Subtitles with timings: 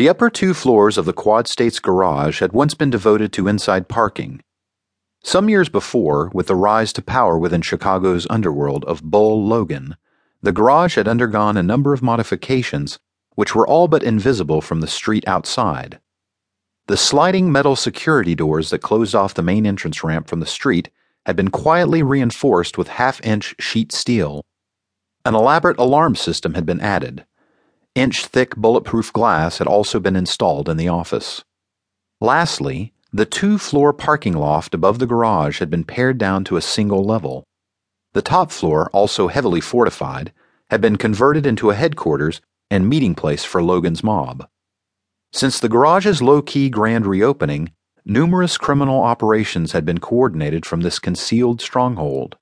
[0.00, 3.86] The upper two floors of the Quad States garage had once been devoted to inside
[3.86, 4.40] parking.
[5.22, 9.98] Some years before, with the rise to power within Chicago's underworld of Bull Logan,
[10.40, 12.98] the garage had undergone a number of modifications
[13.34, 16.00] which were all but invisible from the street outside.
[16.86, 20.88] The sliding metal security doors that closed off the main entrance ramp from the street
[21.26, 24.46] had been quietly reinforced with half inch sheet steel.
[25.26, 27.26] An elaborate alarm system had been added.
[27.96, 31.42] Inch thick bulletproof glass had also been installed in the office.
[32.20, 36.62] Lastly, the two floor parking loft above the garage had been pared down to a
[36.62, 37.42] single level.
[38.12, 40.32] The top floor, also heavily fortified,
[40.70, 42.40] had been converted into a headquarters
[42.70, 44.46] and meeting place for Logan's mob.
[45.32, 47.72] Since the garage's low key grand reopening,
[48.04, 52.36] numerous criminal operations had been coordinated from this concealed stronghold.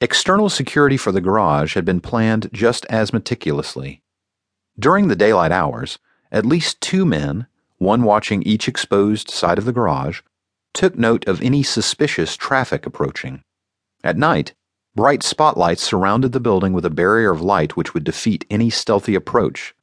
[0.00, 4.02] External security for the garage had been planned just as meticulously.
[4.80, 5.98] During the daylight hours,
[6.32, 10.22] at least two men, one watching each exposed side of the garage,
[10.72, 13.42] took note of any suspicious traffic approaching.
[14.02, 14.54] At night,
[14.94, 19.14] bright spotlights surrounded the building with a barrier of light which would defeat any stealthy
[19.14, 19.74] approach.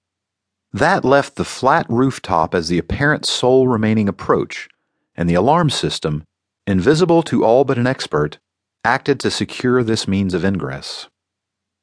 [0.74, 4.68] That left the flat rooftop as the apparent sole remaining approach,
[5.16, 6.24] and the alarm system,
[6.66, 8.40] invisible to all but an expert,
[8.84, 11.08] acted to secure this means of ingress.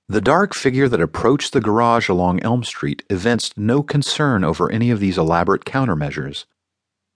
[0.06, 4.90] The dark figure that approached the garage along Elm Street evinced no concern over any
[4.90, 6.44] of these elaborate countermeasures.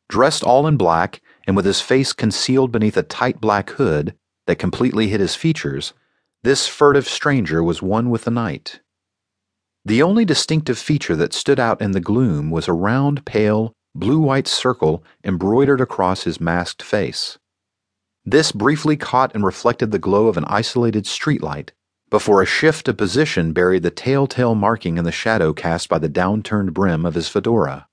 [0.08, 4.14] Dressed all in black and with his face concealed beneath a tight black hood
[4.46, 5.92] that completely hid his features,
[6.42, 8.80] this furtive stranger was one with the night.
[9.84, 14.18] The only distinctive feature that stood out in the gloom was a round, pale, blue
[14.18, 17.38] white circle embroidered across his masked face.
[18.24, 21.70] This briefly caught and reflected the glow of an isolated streetlight
[22.10, 26.08] before a shift of position buried the telltale marking in the shadow cast by the
[26.08, 27.86] downturned brim of his fedora.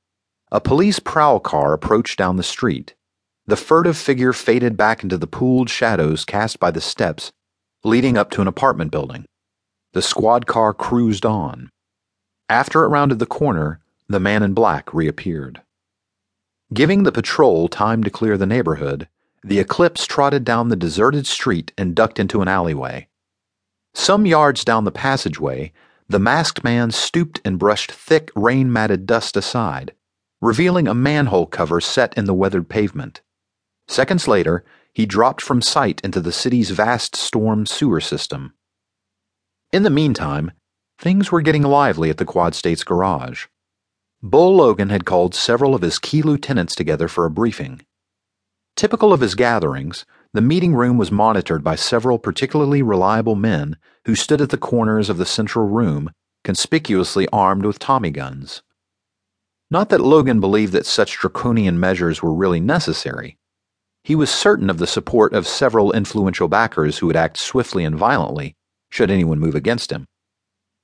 [0.52, 2.94] A police prowl car approached down the street.
[3.46, 7.32] The furtive figure faded back into the pooled shadows cast by the steps
[7.86, 9.26] leading up to an apartment building.
[9.94, 11.70] The squad car cruised on.
[12.50, 15.62] After it rounded the corner, the man in black reappeared.
[16.74, 19.08] Giving the patrol time to clear the neighborhood,
[19.44, 23.08] the Eclipse trotted down the deserted street and ducked into an alleyway.
[23.96, 25.72] Some yards down the passageway,
[26.08, 29.94] the masked man stooped and brushed thick, rain matted dust aside,
[30.42, 33.22] revealing a manhole cover set in the weathered pavement.
[33.88, 34.64] Seconds later,
[34.94, 38.54] he dropped from sight into the city's vast storm sewer system.
[39.72, 40.52] In the meantime,
[41.00, 43.46] things were getting lively at the Quad States garage.
[44.22, 47.82] Bull Logan had called several of his key lieutenants together for a briefing.
[48.76, 54.16] Typical of his gatherings, the meeting room was monitored by several particularly reliable men who
[54.16, 56.12] stood at the corners of the central room,
[56.44, 58.62] conspicuously armed with Tommy guns.
[59.72, 63.38] Not that Logan believed that such draconian measures were really necessary.
[64.04, 67.96] He was certain of the support of several influential backers who would act swiftly and
[67.96, 68.58] violently
[68.90, 70.06] should anyone move against him.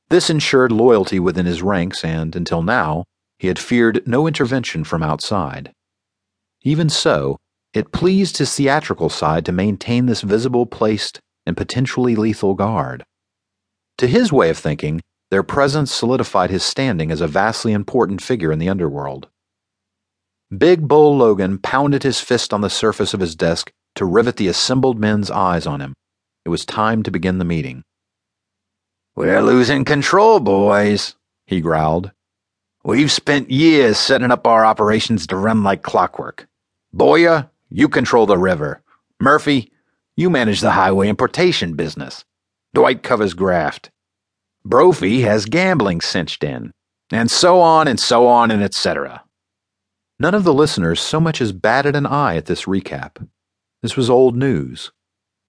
[0.09, 3.03] This ensured loyalty within his ranks, and until now,
[3.37, 5.73] he had feared no intervention from outside.
[6.63, 7.37] Even so,
[7.73, 13.03] it pleased his theatrical side to maintain this visible, placed, and potentially lethal guard.
[13.97, 18.51] To his way of thinking, their presence solidified his standing as a vastly important figure
[18.51, 19.29] in the underworld.
[20.55, 24.49] Big Bull Logan pounded his fist on the surface of his desk to rivet the
[24.49, 25.93] assembled men's eyes on him.
[26.43, 27.83] It was time to begin the meeting.
[29.15, 31.15] We're losing control, boys,
[31.45, 32.11] he growled.
[32.83, 36.47] We've spent years setting up our operations to run like clockwork.
[36.91, 38.83] Boyer, you control the river.
[39.19, 39.71] Murphy,
[40.15, 42.25] you manage the highway importation business.
[42.73, 43.89] Dwight covers graft.
[44.63, 46.71] Brophy has gambling cinched in.
[47.11, 49.23] And so on and so on and etc.
[50.19, 53.27] None of the listeners so much as batted an eye at this recap.
[53.81, 54.91] This was old news.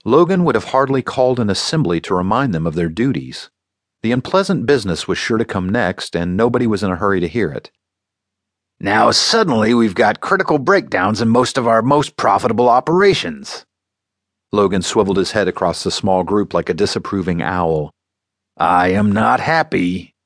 [0.04, 3.50] Logan would have hardly called an assembly to remind them of their duties.
[4.02, 7.28] The unpleasant business was sure to come next, and nobody was in a hurry to
[7.28, 7.70] hear it.
[8.82, 13.64] Now suddenly we've got critical breakdowns in most of our most profitable operations.
[14.50, 17.92] Logan swiveled his head across the small group like a disapproving owl.
[18.56, 20.16] I am not happy.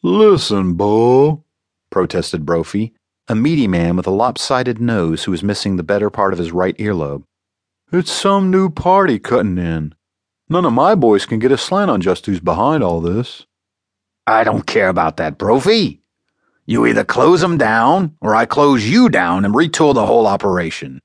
[0.00, 1.42] Listen, Bo,
[1.90, 2.94] protested Brophy,
[3.26, 6.52] a meaty man with a lopsided nose who was missing the better part of his
[6.52, 7.24] right earlobe.
[7.90, 9.92] It's some new party cutting in.
[10.48, 13.44] None of my boys can get a slant on just who's behind all this.
[14.24, 16.01] I don't care about that, Brophy.
[16.64, 21.00] You either close them down, or I close you down and retool the whole operation.